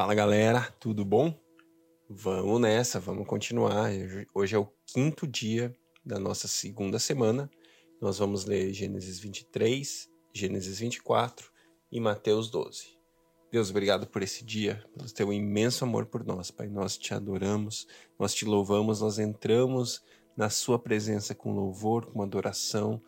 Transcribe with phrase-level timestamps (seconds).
[0.00, 1.38] Fala galera, tudo bom?
[2.08, 3.90] Vamos nessa, vamos continuar.
[4.32, 7.50] Hoje é o quinto dia da nossa segunda semana.
[8.00, 11.52] Nós vamos ler Gênesis 23, Gênesis 24
[11.92, 12.98] e Mateus 12.
[13.52, 16.66] Deus, obrigado por esse dia, pelo teu imenso amor por nós, Pai.
[16.66, 17.86] Nós te adoramos,
[18.18, 20.02] nós te louvamos, nós entramos
[20.34, 23.02] na Sua presença com louvor, com adoração,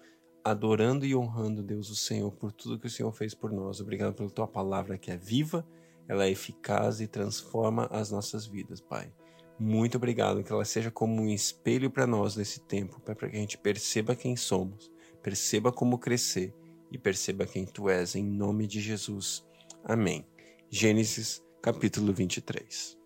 [0.45, 3.80] adorando e honrando, Deus, o Senhor, por tudo que o Senhor fez por nós.
[3.80, 5.66] Obrigado pela tua palavra que é viva
[6.09, 9.13] ela é eficaz e transforma as nossas vidas, Pai.
[9.58, 13.39] Muito obrigado, que ela seja como um espelho para nós nesse tempo, para que a
[13.39, 14.90] gente perceba quem somos,
[15.23, 16.54] perceba como crescer
[16.90, 19.46] e perceba quem tu és, em nome de Jesus.
[19.85, 20.26] Amém.
[20.68, 22.98] Gênesis capítulo 23.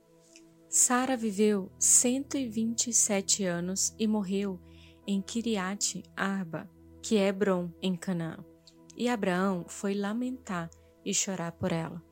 [0.68, 4.60] Sara viveu 127 anos e morreu
[5.06, 6.68] em Kiriate Arba,
[7.02, 8.44] que é Hebron, em Canaã.
[8.96, 10.70] E Abraão foi lamentar
[11.04, 12.02] e chorar por ela.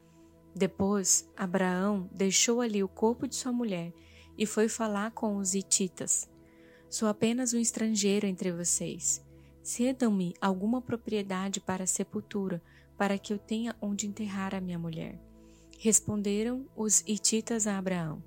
[0.55, 3.93] Depois, Abraão deixou ali o corpo de sua mulher
[4.39, 6.31] e foi falar com os hititas.
[6.89, 9.25] Sou apenas um estrangeiro entre vocês.
[9.63, 12.63] Cedam-me alguma propriedade para a sepultura,
[12.97, 15.19] para que eu tenha onde enterrar a minha mulher.
[15.79, 18.23] Responderam os hititas a Abraão: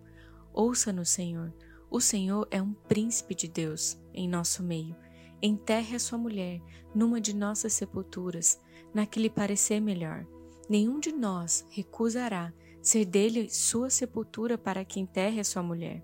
[0.54, 1.54] Ouça-nos, Senhor.
[1.90, 4.94] O Senhor é um príncipe de Deus em nosso meio.
[5.42, 6.60] Enterre a sua mulher
[6.94, 8.60] numa de nossas sepulturas,
[8.94, 10.28] na que lhe parecer melhor
[10.70, 16.04] nenhum de nós recusará ser dele sua sepultura para que enterre a sua mulher.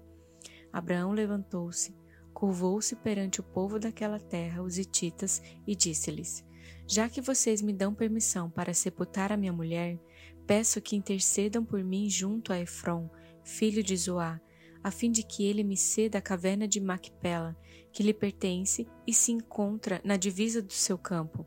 [0.71, 1.95] Abraão levantou-se,
[2.33, 6.43] curvou-se perante o povo daquela terra, os hititas, e disse-lhes:
[6.87, 9.99] Já que vocês me dão permissão para sepultar a minha mulher,
[10.45, 13.09] peço que intercedam por mim junto a Efron,
[13.43, 14.41] filho de Zoá,
[14.83, 17.55] a fim de que ele me ceda a caverna de Macpela,
[17.91, 21.45] que lhe pertence e se encontra na divisa do seu campo.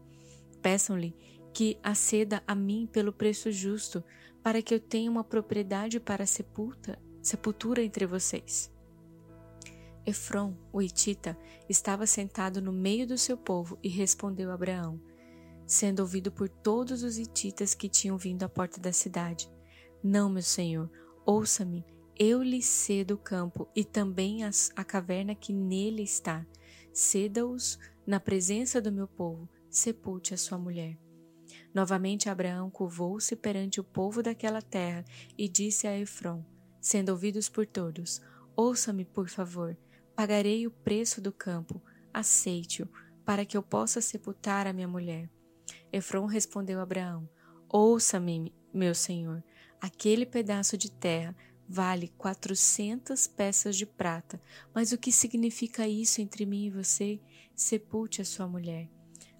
[0.62, 1.14] Peçam-lhe
[1.56, 4.04] que aceda a mim pelo preço justo,
[4.42, 8.70] para que eu tenha uma propriedade para sepulta, sepultura entre vocês.
[10.04, 11.34] Efron, o Itita,
[11.66, 15.00] estava sentado no meio do seu povo e respondeu a Abraão,
[15.66, 19.50] sendo ouvido por todos os Ititas que tinham vindo à porta da cidade:
[20.04, 20.90] Não, meu senhor,
[21.24, 21.86] ouça-me,
[22.18, 26.46] eu lhe cedo o campo e também as, a caverna que nele está.
[26.92, 31.05] Ceda-os na presença do meu povo, sepulte a sua mulher.
[31.76, 35.04] Novamente Abraão curvou-se perante o povo daquela terra
[35.36, 36.42] e disse a Efron,
[36.80, 38.22] sendo ouvidos por todos:
[38.56, 39.76] Ouça-me, por favor,
[40.14, 41.78] pagarei o preço do campo,
[42.14, 42.88] aceite-o,
[43.26, 45.28] para que eu possa sepultar a minha mulher.
[45.92, 47.28] Efron respondeu a Abraão:
[47.68, 49.44] Ouça-me, meu senhor,
[49.78, 51.36] aquele pedaço de terra
[51.68, 54.40] vale quatrocentas peças de prata.
[54.74, 57.20] Mas o que significa isso entre mim e você?
[57.54, 58.95] Sepulte a sua mulher.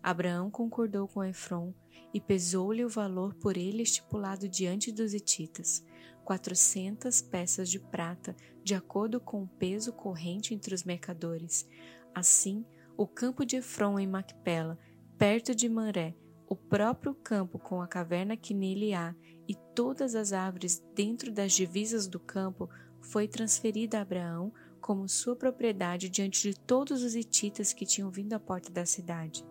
[0.06, 1.74] Abraão concordou com Efron
[2.14, 5.84] e pesou-lhe o valor por ele estipulado diante dos hititas,
[6.24, 11.68] quatrocentas peças de prata, de acordo com o peso corrente entre os mercadores.
[12.14, 12.64] Assim,
[12.96, 14.78] o campo de Efron em Macpela,
[15.18, 16.14] perto de Manré,
[16.46, 19.12] o próprio campo com a caverna que nele há
[19.48, 25.34] e todas as árvores dentro das divisas do campo foi transferida a Abraão como sua
[25.34, 29.44] propriedade diante de todos os hititas que tinham vindo à porta da cidade.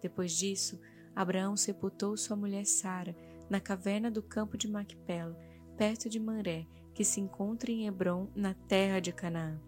[0.00, 0.80] Depois disso,
[1.14, 3.16] Abraão sepultou sua mulher Sara
[3.48, 5.38] na caverna do campo de Macpela,
[5.76, 9.60] perto de Manré, que se encontra em Hebron, na terra de Canaã.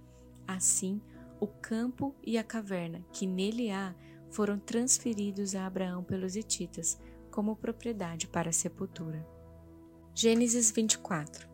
[0.47, 1.01] Assim,
[1.41, 3.95] o campo e a caverna que nele há
[4.31, 6.99] foram transferidos a Abraão pelos hititas
[7.31, 9.27] como propriedade para a sepultura.
[10.15, 11.49] Gênesis 24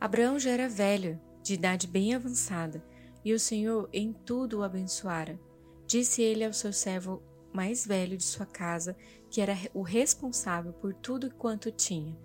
[0.00, 2.84] Abraão já era velho, de idade bem avançada,
[3.24, 5.40] e o Senhor em tudo o abençoara.
[5.86, 7.22] Disse ele ao seu servo
[7.54, 8.96] mais velho de sua casa,
[9.30, 12.18] que era o responsável por tudo quanto tinha.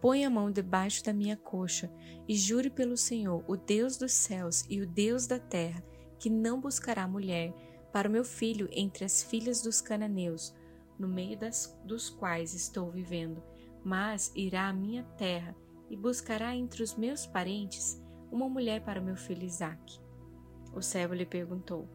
[0.00, 1.92] Põe a mão debaixo da minha coxa
[2.26, 5.84] e jure pelo Senhor, o Deus dos céus e o Deus da terra,
[6.18, 7.52] que não buscará mulher
[7.92, 10.54] para o meu filho entre as filhas dos cananeus,
[10.98, 13.42] no meio das, dos quais estou vivendo,
[13.84, 15.54] mas irá à minha terra
[15.90, 20.00] e buscará entre os meus parentes uma mulher para o meu filho Isaque.
[20.72, 21.88] O servo lhe perguntou: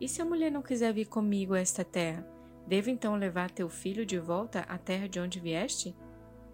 [0.00, 2.26] e se a mulher não quiser vir comigo a esta terra?
[2.66, 5.94] Devo então levar teu filho de volta à terra de onde vieste?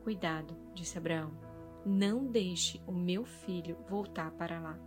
[0.04, 1.32] Cuidado, disse Abraão.
[1.84, 4.78] Não deixe o meu filho voltar para lá.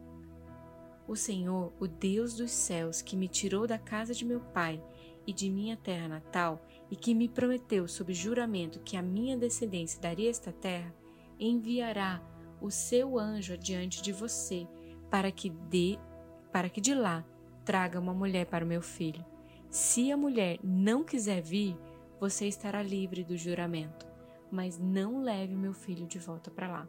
[1.07, 4.81] O Senhor, o Deus dos céus, que me tirou da casa de meu pai
[5.27, 9.99] e de minha terra natal, e que me prometeu sob juramento que a minha descendência
[9.99, 10.93] daria esta terra,
[11.39, 12.21] enviará
[12.61, 14.67] o seu anjo adiante de você,
[15.09, 15.99] para que dê,
[16.51, 17.25] para que de lá
[17.65, 19.25] traga uma mulher para o meu filho.
[19.69, 21.75] Se a mulher não quiser vir,
[22.19, 24.05] você estará livre do juramento,
[24.51, 26.87] mas não leve meu filho de volta para lá.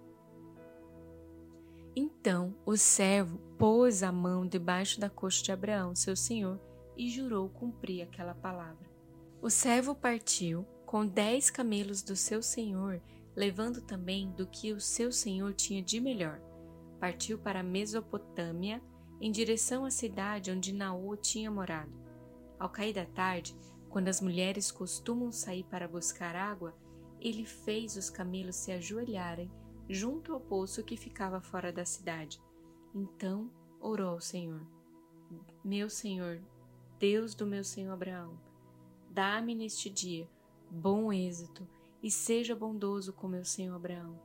[1.96, 6.61] Então o servo pôs a mão debaixo da coxa de Abraão, seu senhor,
[6.96, 8.87] e jurou cumprir aquela palavra.
[9.40, 13.00] O servo partiu com dez camelos do seu senhor,
[13.34, 16.40] levando também do que o seu senhor tinha de melhor.
[17.00, 18.82] Partiu para a Mesopotâmia,
[19.20, 21.92] em direção à cidade onde Naô tinha morado.
[22.58, 23.56] Ao cair da tarde,
[23.88, 26.74] quando as mulheres costumam sair para buscar água,
[27.20, 29.50] ele fez os camelos se ajoelharem
[29.88, 32.40] junto ao poço que ficava fora da cidade.
[32.94, 34.66] Então orou ao Senhor:
[35.64, 36.40] Meu Senhor,
[36.98, 38.38] Deus do meu senhor Abraão,
[39.10, 40.28] dá-me neste dia
[40.70, 41.66] bom êxito
[42.02, 44.19] e seja bondoso com meu senhor Abraão.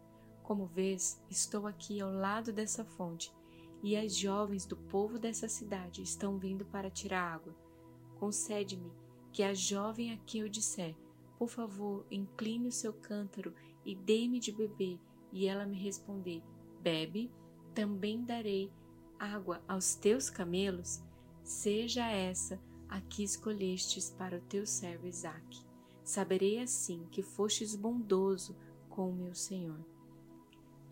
[0.44, 3.34] Como vês, estou aqui ao lado dessa fonte
[3.84, 7.56] e as jovens do povo dessa cidade estão vindo para tirar água.
[8.20, 8.92] Concede-me
[9.32, 10.96] que a jovem a quem eu disser,
[11.38, 15.00] por favor, incline o seu cântaro e dê-me de beber,
[15.32, 16.44] e ela me responder,
[16.82, 17.32] bebe,
[17.74, 18.72] também darei
[19.18, 21.02] água aos teus camelos,
[21.44, 25.66] seja essa a que escolhestes para o teu servo Isaque.
[26.04, 28.56] Saberei assim que fostes bondoso
[28.90, 29.80] com o meu Senhor.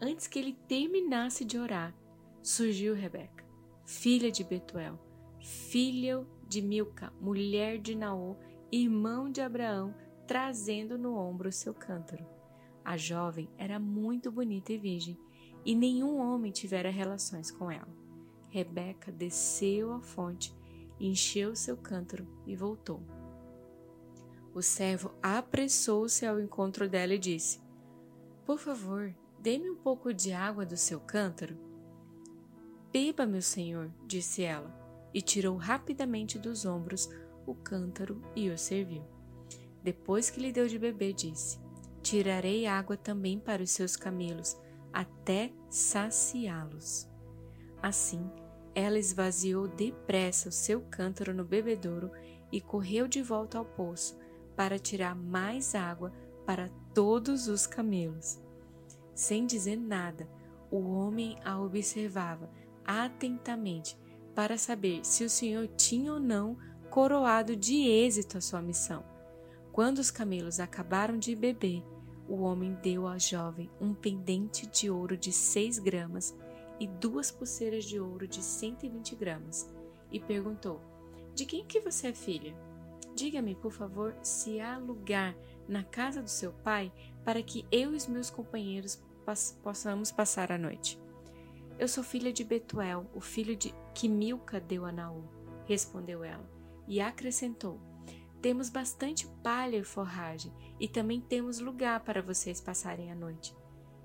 [0.02, 1.94] Antes que ele terminasse de orar,
[2.42, 3.46] surgiu Rebeca,
[3.86, 5.00] filha de Betuel,
[5.40, 8.36] filha de Milca, mulher de Naô,
[8.72, 9.94] irmão de Abraão,
[10.28, 12.26] trazendo no ombro seu cântaro.
[12.84, 15.18] A jovem era muito bonita e virgem,
[15.66, 17.88] e nenhum homem tivera relações com ela.
[18.48, 20.56] Rebeca desceu à fonte,
[21.00, 23.02] encheu seu cântaro e voltou.
[24.54, 27.62] O servo apressou-se ao encontro dela e disse:
[28.46, 31.69] Por favor, dê-me um pouco de água do seu cântaro.
[32.92, 34.74] Beba, meu senhor, disse ela,
[35.14, 37.08] e tirou rapidamente dos ombros
[37.46, 39.04] o cântaro e o serviu.
[39.84, 41.60] Depois que lhe deu de beber, disse:
[42.02, 44.58] Tirarei água também para os seus camelos,
[44.92, 47.08] até saciá-los.
[47.82, 48.28] Assim,
[48.74, 52.12] ela esvaziou depressa o seu cântaro no bebedouro
[52.52, 54.18] e correu de volta ao poço
[54.56, 56.12] para tirar mais água
[56.46, 58.42] para todos os camelos.
[59.14, 60.28] Sem dizer nada,
[60.72, 62.50] o homem a observava
[62.90, 63.96] atentamente
[64.34, 66.58] para saber se o senhor tinha ou não
[66.90, 69.04] coroado de êxito a sua missão.
[69.72, 71.84] Quando os camelos acabaram de beber,
[72.28, 76.36] o homem deu à jovem um pendente de ouro de seis gramas
[76.80, 79.70] e duas pulseiras de ouro de 120 gramas,
[80.12, 80.82] e perguntou:
[81.36, 82.56] De quem que você é filha?
[83.16, 85.36] Diga-me, por favor, se há lugar
[85.68, 86.92] na casa do seu pai
[87.24, 89.00] para que eu e os meus companheiros
[89.62, 90.98] possamos passar a noite.
[91.80, 95.24] Eu sou filha de Betuel, o filho de que Milca deu a Naú,
[95.66, 96.46] respondeu ela,
[96.86, 97.80] e acrescentou:
[98.42, 103.56] Temos bastante palha e forragem, e também temos lugar para vocês passarem a noite.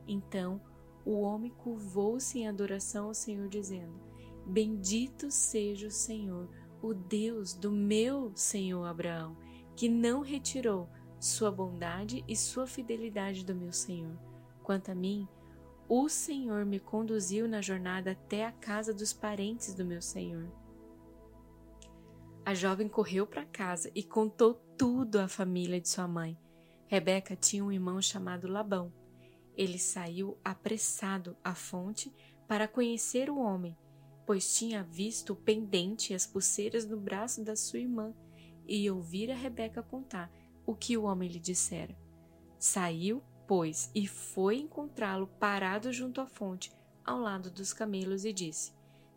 [0.06, 0.62] Então
[1.04, 4.00] o homem curvou-se em adoração ao Senhor, dizendo:
[4.46, 6.48] Bendito seja o Senhor,
[6.80, 9.36] o Deus do meu Senhor Abraão,
[9.74, 10.88] que não retirou
[11.18, 14.16] sua bondade e sua fidelidade do meu Senhor.
[14.62, 15.26] Quanto a mim,
[15.88, 20.50] o Senhor me conduziu na jornada até a casa dos parentes do meu Senhor.
[22.44, 26.38] A jovem correu para casa e contou tudo à família de sua mãe.
[26.86, 28.92] Rebeca tinha um irmão chamado Labão
[29.56, 32.12] ele saiu apressado à fonte
[32.46, 33.76] para conhecer o homem,
[34.26, 38.12] pois tinha visto o pendente e as pulseiras no braço da sua irmã
[38.66, 40.30] e ouvira Rebeca contar
[40.66, 41.96] o que o homem lhe dissera.
[42.58, 46.72] Saiu, pois, e foi encontrá-lo parado junto à fonte,
[47.04, 48.72] ao lado dos camelos, e disse: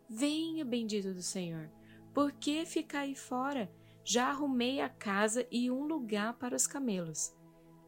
[0.08, 1.70] Venha, bendito do Senhor,
[2.14, 3.70] por que ficar aí fora?
[4.04, 7.34] Já arrumei a casa e um lugar para os camelos.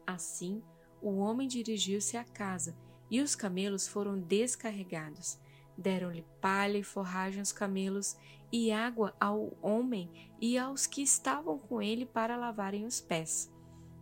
[0.05, 0.61] Assim,
[1.01, 2.77] o homem dirigiu-se à casa
[3.09, 5.39] e os camelos foram descarregados.
[5.75, 8.15] Deram-lhe palha e forragem aos camelos
[8.51, 13.51] e água ao homem e aos que estavam com ele para lavarem os pés.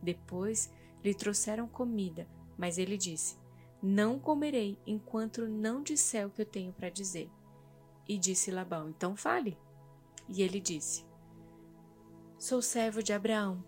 [0.03, 0.69] Depois
[1.03, 2.27] lhe trouxeram comida,
[2.57, 3.37] mas ele disse:
[3.81, 7.29] Não comerei enquanto não disser o que eu tenho para dizer.
[8.07, 9.57] E disse Labão: Então fale.
[10.27, 11.05] E ele disse:
[12.37, 13.63] Sou servo de Abraão.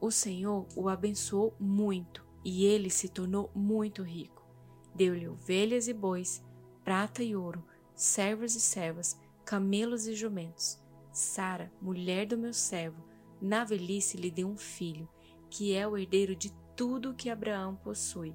[0.00, 4.46] O Senhor o abençoou muito e ele se tornou muito rico.
[4.94, 6.42] Deu-lhe ovelhas e bois,
[6.82, 10.78] prata e ouro, servos e servas, camelos e jumentos.
[11.12, 13.04] Sara, mulher do meu servo,
[13.40, 15.08] na velhice lhe deu um filho,
[15.48, 18.34] que é o herdeiro de tudo que Abraão possui.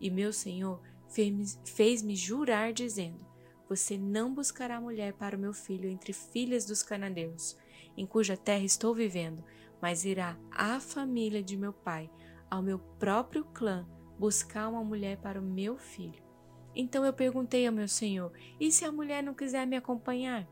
[0.00, 0.80] E meu senhor
[1.64, 3.24] fez-me jurar, dizendo:
[3.68, 7.56] Você não buscará mulher para o meu filho entre filhas dos cananeus,
[7.96, 9.44] em cuja terra estou vivendo,
[9.80, 12.10] mas irá à família de meu pai
[12.52, 16.22] ao meu próprio clã buscar uma mulher para o meu filho.
[16.74, 20.46] Então eu perguntei ao meu senhor: E se a mulher não quiser me acompanhar?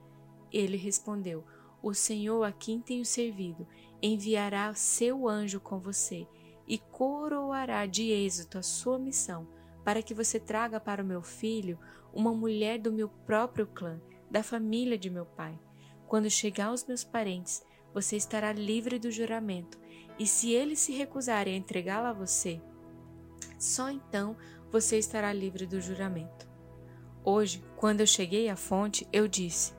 [0.50, 1.44] Ele respondeu:
[1.82, 3.68] O Senhor a quem tenho servido
[4.02, 6.26] enviará seu anjo com você
[6.70, 9.48] e coroará de êxito a sua missão,
[9.84, 11.76] para que você traga para o meu filho
[12.14, 14.00] uma mulher do meu próprio clã,
[14.30, 15.58] da família de meu pai.
[16.06, 17.60] Quando chegar aos meus parentes,
[17.92, 19.80] você estará livre do juramento,
[20.16, 22.62] e se eles se recusarem a entregá-la a você,
[23.58, 24.36] só então
[24.70, 26.48] você estará livre do juramento.
[27.24, 29.74] Hoje, quando eu cheguei à fonte, eu disse: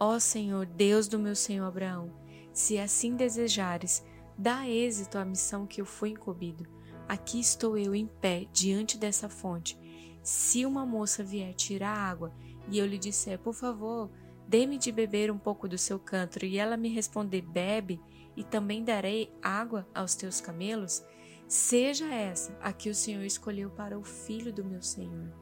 [0.00, 2.12] Ó Senhor, Deus do meu senhor Abraão,
[2.52, 4.04] se assim desejares,
[4.36, 6.66] dá êxito à missão que eu fui incumbido.
[7.08, 9.78] Aqui estou eu em pé diante dessa fonte.
[10.22, 12.32] Se uma moça vier tirar água
[12.68, 14.10] e eu lhe disser, por favor,
[14.46, 18.00] dê-me de beber um pouco do seu cântaro, e ela me responder, bebe,
[18.36, 21.04] e também darei água aos teus camelos,
[21.46, 25.32] seja essa a que o Senhor escolheu para o filho do meu Senhor.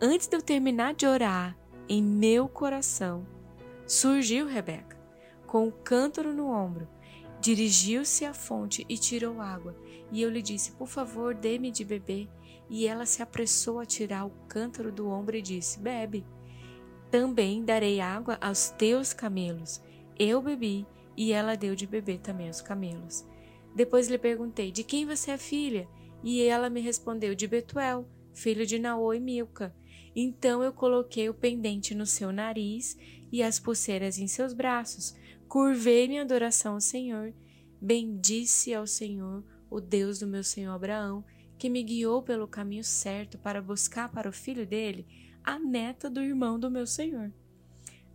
[0.00, 1.56] Antes de eu terminar de orar,
[1.88, 3.26] em meu coração
[3.86, 4.98] surgiu Rebeca,
[5.46, 6.88] com o cântaro no ombro.
[7.40, 9.76] Dirigiu-se à fonte e tirou água.
[10.10, 12.28] E eu lhe disse: Por favor, dê-me de beber.
[12.68, 16.24] E ela se apressou a tirar o cântaro do ombro e disse: Bebe.
[17.10, 19.80] Também darei água aos teus camelos.
[20.18, 23.24] Eu bebi, e ela deu de beber também aos camelos.
[23.74, 25.88] Depois lhe perguntei: De quem você é filha?
[26.24, 29.74] E ela me respondeu: De Betuel, filho de Naô e Milca.
[30.14, 32.96] Então eu coloquei o pendente no seu nariz
[33.30, 35.14] e as pulseiras em seus braços.
[35.48, 37.32] Curvei minha adoração ao Senhor.
[37.80, 41.24] Bendisse ao Senhor, o Deus do meu senhor Abraão,
[41.58, 45.06] que me guiou pelo caminho certo para buscar para o filho dele
[45.42, 47.32] a neta do irmão do meu senhor.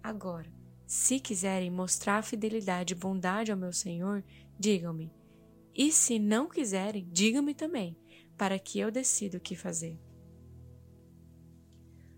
[0.03, 0.51] Agora,
[0.85, 4.23] se quiserem mostrar fidelidade e bondade ao meu senhor,
[4.59, 5.11] digam-me.
[5.73, 7.95] E se não quiserem, digam-me também,
[8.37, 9.97] para que eu decida o que fazer.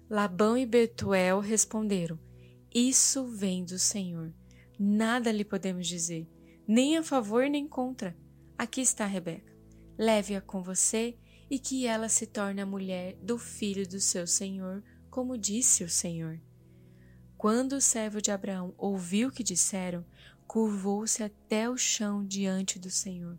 [0.09, 2.19] Labão e Betuel responderam:
[2.73, 4.33] Isso vem do Senhor.
[4.79, 6.27] Nada lhe podemos dizer,
[6.67, 8.17] nem a favor nem contra.
[8.57, 9.53] Aqui está Rebeca.
[9.97, 11.17] Leve-a com você
[11.49, 15.89] e que ela se torne a mulher do filho do seu senhor, como disse o
[15.89, 16.41] Senhor.
[17.37, 20.03] Quando o servo de Abraão ouviu o que disseram,
[20.47, 23.37] curvou-se até o chão diante do Senhor.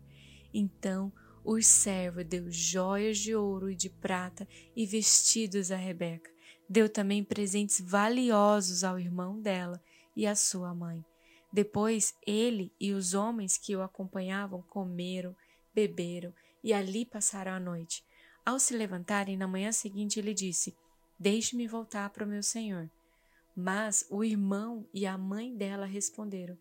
[0.53, 1.11] Então
[1.43, 6.31] o servo deu joias de ouro e de prata e vestidos a Rebeca.
[6.69, 9.81] Deu também presentes valiosos ao irmão dela
[10.15, 11.03] e à sua mãe.
[11.55, 15.33] Depois ele e os homens que o acompanhavam comeram,
[15.73, 18.03] beberam e ali passaram a noite.
[18.45, 20.75] Ao se levantarem na manhã seguinte, ele disse:
[21.17, 22.91] Deixe-me voltar para o meu senhor.
[23.55, 26.57] Mas o irmão e a mãe dela responderam: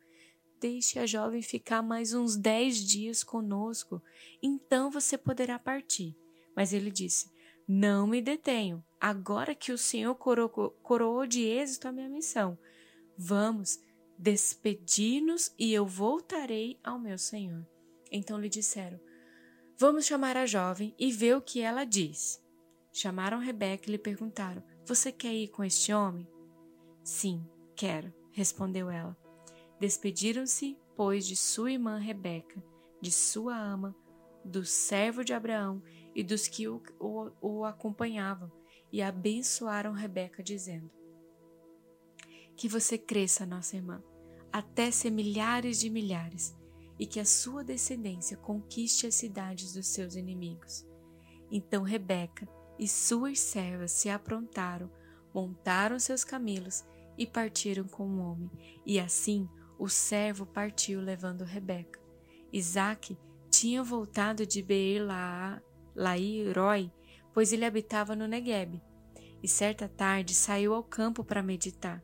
[0.60, 4.00] Deixe a jovem ficar mais uns dez dias conosco,
[4.40, 6.16] então você poderá partir.
[6.54, 7.32] Mas ele disse:
[7.66, 12.56] Não me detenho, agora que o Senhor coroou, de êxito a minha missão.
[13.18, 13.80] Vamos,
[14.18, 17.66] despedir-nos e eu voltarei ao meu Senhor.
[18.10, 19.00] Então lhe disseram:
[19.76, 22.42] Vamos chamar a jovem e ver o que ela diz.
[22.92, 26.28] Chamaram Rebeca e lhe perguntaram: Você quer ir com este homem?
[27.02, 27.44] Sim,
[27.74, 29.16] quero, respondeu ela.
[29.80, 32.62] Despediram-se, pois, de sua irmã Rebeca,
[33.00, 33.94] de sua ama,
[34.44, 35.82] do servo de Abraão
[36.14, 38.50] e dos que o, o, o acompanhavam,
[38.92, 40.90] e abençoaram Rebeca, dizendo:
[42.56, 44.02] Que você cresça, nossa irmã,
[44.52, 46.56] até ser milhares de milhares,
[46.98, 50.86] e que a sua descendência conquiste as cidades dos seus inimigos.
[51.50, 54.90] Então Rebeca e suas servas se aprontaram,
[55.34, 56.84] montaram seus camelos
[57.18, 58.50] e partiram com o homem,
[58.86, 62.00] e assim o servo partiu levando Rebeca.
[62.52, 63.18] Isaac
[63.50, 65.02] tinha voltado de Beer
[65.94, 66.92] Lairoi,
[67.32, 68.80] pois ele habitava no Negueb.
[69.42, 72.02] E certa tarde saiu ao campo para meditar,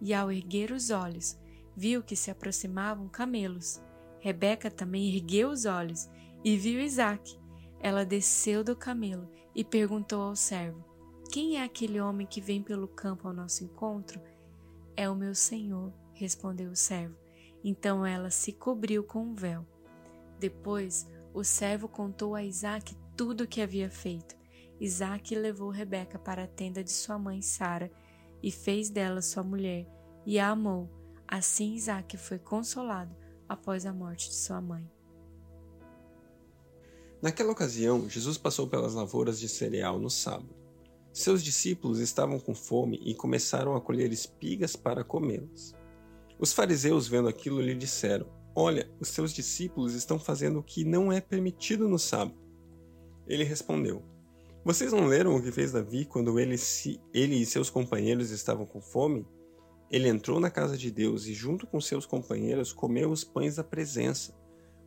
[0.00, 1.38] e ao erguer os olhos,
[1.76, 3.80] viu que se aproximavam camelos.
[4.20, 6.08] Rebeca também ergueu os olhos
[6.44, 7.38] e viu Isaac.
[7.80, 10.84] Ela desceu do camelo e perguntou ao servo:
[11.30, 14.20] Quem é aquele homem que vem pelo campo ao nosso encontro?
[14.96, 17.16] É o meu senhor, respondeu o servo.
[17.62, 19.66] Então ela se cobriu com um véu.
[20.38, 24.36] Depois o servo contou a Isaac tudo o que havia feito.
[24.80, 27.90] Isaac levou Rebeca para a tenda de sua mãe Sara
[28.44, 29.86] e fez dela sua mulher
[30.26, 30.90] e a amou.
[31.26, 33.16] Assim Isaac foi consolado
[33.48, 34.86] após a morte de sua mãe.
[37.22, 40.54] Naquela ocasião, Jesus passou pelas lavouras de cereal no sábado.
[41.10, 45.74] Seus discípulos estavam com fome e começaram a colher espigas para comê-las.
[46.38, 51.10] Os fariseus, vendo aquilo, lhe disseram: Olha, os seus discípulos estão fazendo o que não
[51.10, 52.36] é permitido no sábado.
[53.26, 54.04] Ele respondeu:
[54.64, 58.64] Vocês não leram o que fez Davi quando ele, se, ele e seus companheiros estavam
[58.64, 59.26] com fome?
[59.90, 63.62] Ele entrou na casa de Deus e, junto com seus companheiros, comeu os pães da
[63.62, 64.34] presença,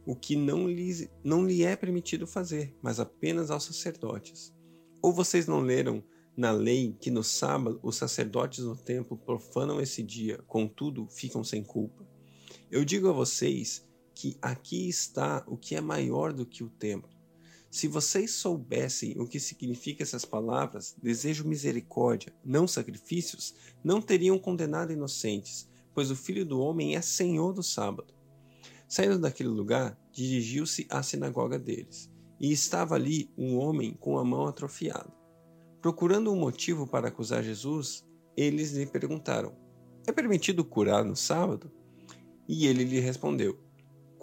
[0.03, 4.51] o que não lhe, não lhe é permitido fazer, mas apenas aos sacerdotes.
[4.99, 6.03] Ou vocês não leram
[6.35, 11.63] na lei que no sábado os sacerdotes no templo profanam esse dia, contudo ficam sem
[11.63, 12.03] culpa?
[12.71, 17.16] Eu digo a vocês que aqui está o que é maior do que o templo.
[17.77, 23.53] Se vocês soubessem o que significam essas palavras, desejo misericórdia, não sacrifícios,
[23.83, 28.15] não teriam condenado inocentes, pois o Filho do Homem é Senhor do sábado.
[28.87, 34.47] Saindo daquele lugar, dirigiu-se à sinagoga deles, e estava ali um homem com a mão
[34.47, 35.13] atrofiada.
[35.79, 38.03] Procurando um motivo para acusar Jesus,
[38.35, 39.55] eles lhe perguntaram:
[40.07, 41.71] É permitido curar no sábado?
[42.47, 43.66] E ele lhe respondeu: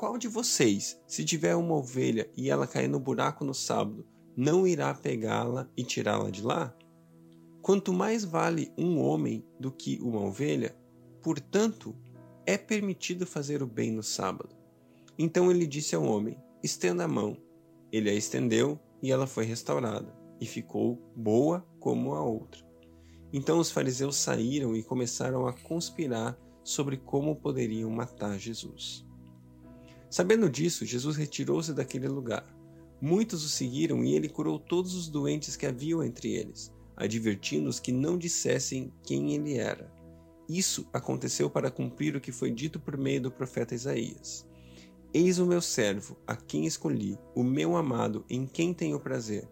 [0.04, 4.06] qual de vocês, se tiver uma ovelha e ela cair no buraco no sábado,
[4.36, 6.76] não irá pegá-la e tirá-la de lá?
[7.62, 10.76] Quanto mais vale um homem do que uma ovelha,
[11.22, 11.96] portanto,
[12.44, 14.54] é permitido fazer o bem no sábado.
[15.18, 17.38] Então ele disse ao homem: Estenda a mão.
[17.90, 22.62] Ele a estendeu e ela foi restaurada, e ficou boa como a outra.
[23.32, 29.03] Então os fariseus saíram e começaram a conspirar sobre como poderiam matar Jesus.
[30.14, 32.46] Sabendo disso, Jesus retirou-se daquele lugar.
[33.00, 37.90] Muitos o seguiram e ele curou todos os doentes que haviam entre eles, advertindo-os que
[37.90, 39.92] não dissessem quem ele era.
[40.48, 44.46] Isso aconteceu para cumprir o que foi dito por meio do profeta Isaías.
[45.12, 49.48] Eis o meu servo, a quem escolhi, o meu amado, em quem tenho prazer.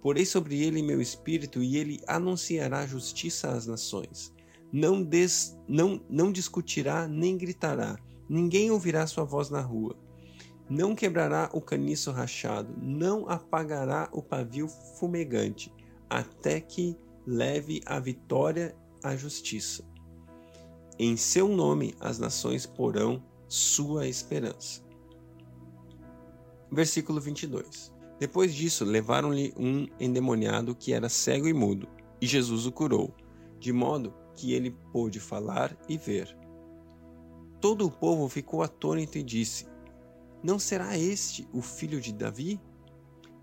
[0.00, 4.32] Porei sobre ele meu espírito e ele anunciará justiça às nações.
[4.72, 9.96] Não, des, não, não discutirá nem gritará, ninguém ouvirá sua voz na rua
[10.68, 15.72] não quebrará o caniço rachado, não apagará o pavio fumegante,
[16.10, 19.84] até que leve a vitória à justiça.
[20.98, 24.82] Em seu nome as nações porão sua esperança.
[26.72, 27.94] Versículo 22.
[28.18, 31.86] Depois disso, levaram-lhe um endemoniado que era cego e mudo,
[32.20, 33.14] e Jesus o curou,
[33.60, 36.36] de modo que ele pôde falar e ver.
[37.60, 39.66] Todo o povo ficou atônito e disse:
[40.46, 42.60] não será este o filho de Davi?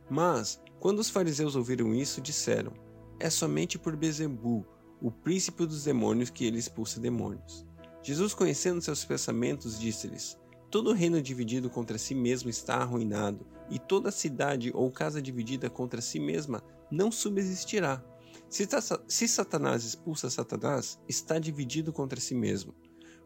[0.10, 2.72] Mas, quando os fariseus ouviram isso, disseram:
[3.20, 4.66] É somente por Bezebu,
[5.02, 7.66] o príncipe dos demônios, que ele expulsa demônios.
[8.02, 10.38] Jesus, conhecendo seus pensamentos, disse-lhes:
[10.72, 16.00] Todo reino dividido contra si mesmo está arruinado, e toda cidade ou casa dividida contra
[16.00, 18.02] si mesma não subsistirá.
[18.48, 18.66] Se,
[19.08, 22.74] se Satanás expulsa Satanás, está dividido contra si mesmo.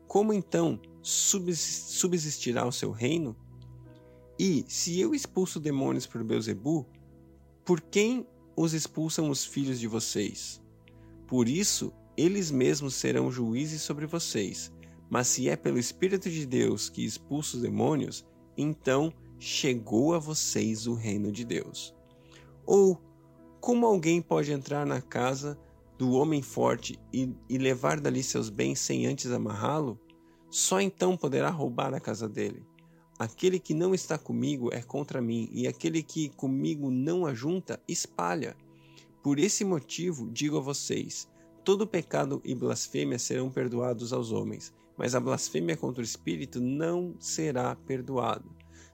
[0.07, 3.35] Como então subsistirá o seu reino?
[4.39, 6.87] E se eu expulso demônios por Beuzebu,
[7.65, 10.61] por quem os expulsam os filhos de vocês?
[11.27, 14.71] Por isso, eles mesmos serão juízes sobre vocês.
[15.09, 18.25] Mas se é pelo Espírito de Deus que expulsa os demônios,
[18.57, 21.93] então chegou a vocês o reino de Deus.
[22.65, 22.99] Ou
[23.59, 25.57] como alguém pode entrar na casa
[25.97, 29.99] do homem forte e, e levar dali seus bens sem antes amarrá-lo?
[30.49, 32.65] Só então poderá roubar a casa dele.
[33.19, 38.55] Aquele que não está comigo é contra mim, e aquele que comigo não ajunta, espalha.
[39.23, 41.27] Por esse motivo, digo a vocês:
[41.63, 47.15] todo pecado e blasfêmia serão perdoados aos homens, mas a blasfêmia contra o Espírito não
[47.19, 48.45] será perdoada.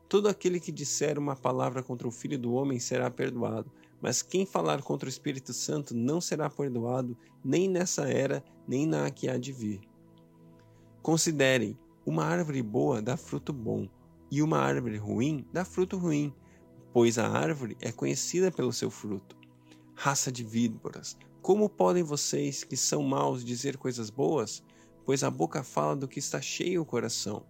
[0.08, 3.72] Todo aquele que disser uma palavra contra o Filho do Homem será perdoado,
[4.04, 9.10] mas quem falar contra o Espírito Santo não será perdoado, nem nessa era, nem na
[9.10, 9.80] que há de vir.
[11.02, 13.88] Considerem: uma árvore boa dá fruto bom
[14.30, 16.36] e uma árvore ruim dá fruto ruim,
[16.92, 19.38] pois a árvore é conhecida pelo seu fruto.
[19.96, 24.62] Raça de víboras, como podem vocês que são maus dizer coisas boas?
[25.06, 27.46] Pois a boca fala do que está cheio o coração.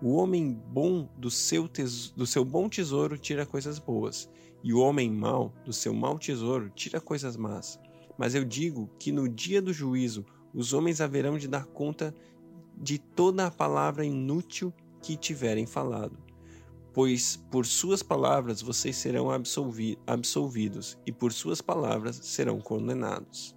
[0.00, 1.68] O homem bom do seu,
[2.14, 4.28] do seu bom tesouro tira coisas boas,
[4.62, 7.78] e o homem mau do seu mau tesouro tira coisas más.
[8.18, 12.14] Mas eu digo que no dia do juízo os homens haverão de dar conta
[12.76, 16.26] de toda a palavra inútil que tiverem falado
[16.96, 23.54] pois por suas palavras vocês serão absolvi absolvidos, e por suas palavras serão condenados.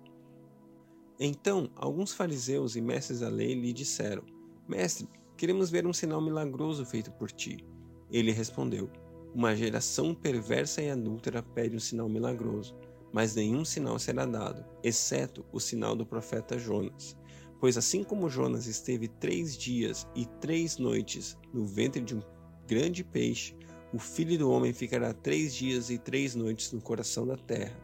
[1.18, 4.26] Então, alguns fariseus e mestres da lei lhe disseram:
[4.68, 5.08] Mestre,
[5.38, 7.66] queremos ver um sinal milagroso feito por ti.
[8.12, 8.90] Ele respondeu:
[9.34, 12.76] Uma geração perversa e adúltera pede um sinal milagroso,
[13.14, 17.16] mas nenhum sinal será dado, exceto o sinal do profeta Jonas.
[17.60, 22.22] Pois assim como Jonas esteve três dias e três noites no ventre de um
[22.68, 23.56] grande peixe,
[23.94, 27.76] o filho do homem ficará três dias e três noites no coração da terra.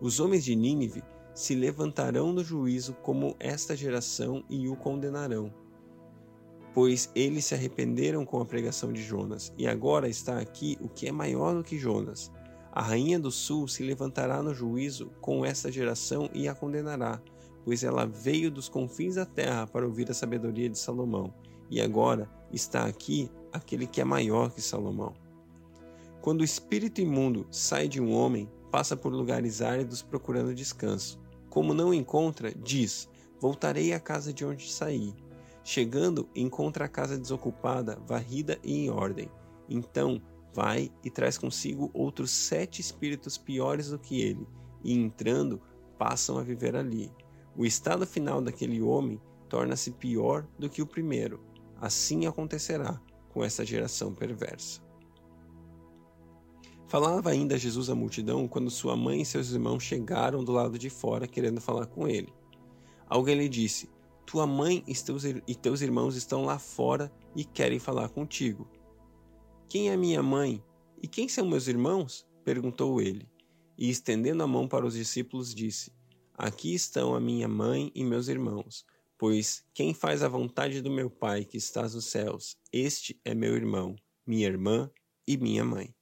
[0.00, 1.02] Os homens de Nínive
[1.34, 5.52] se levantarão no juízo como esta geração e o condenarão.
[6.76, 11.08] Pois eles se arrependeram com a pregação de Jonas, e agora está aqui o que
[11.08, 12.30] é maior do que Jonas.
[12.70, 17.18] A rainha do sul se levantará no juízo com esta geração e a condenará,
[17.64, 21.32] pois ela veio dos confins da terra para ouvir a sabedoria de Salomão,
[21.70, 25.14] e agora está aqui aquele que é maior que Salomão.
[26.20, 31.18] Quando o espírito imundo sai de um homem, passa por lugares áridos procurando descanso
[31.56, 33.08] como não encontra, diz:
[33.40, 35.14] Voltarei à casa de onde saí.
[35.68, 39.28] Chegando, encontra a casa desocupada, varrida e em ordem.
[39.68, 40.22] Então
[40.54, 44.46] vai e traz consigo outros sete espíritos piores do que ele,
[44.84, 45.60] e entrando,
[45.98, 47.10] passam a viver ali.
[47.56, 51.42] O estado final daquele homem torna-se pior do que o primeiro.
[51.80, 54.80] Assim acontecerá com essa geração perversa.
[56.86, 60.88] Falava ainda Jesus à multidão quando sua mãe e seus irmãos chegaram do lado de
[60.88, 62.32] fora querendo falar com ele.
[63.08, 63.95] Alguém lhe disse:
[64.26, 68.68] Tua mãe e teus irmãos estão lá fora e querem falar contigo.
[69.68, 70.62] Quem é minha mãe
[71.00, 72.26] e quem são meus irmãos?
[72.44, 73.28] perguntou ele.
[73.78, 75.92] E estendendo a mão para os discípulos, disse:
[76.34, 78.84] Aqui estão a minha mãe e meus irmãos.
[79.16, 83.54] Pois quem faz a vontade do meu Pai que está nos céus, este é meu
[83.56, 84.90] irmão, minha irmã
[85.26, 85.95] e minha mãe.